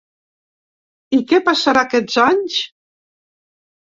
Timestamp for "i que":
1.17-1.39